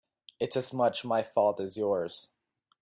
It's 0.39 0.55
as 0.57 0.73
much 0.73 1.05
my 1.05 1.21
fault 1.21 1.59
as 1.59 1.77
yours. 1.77 2.27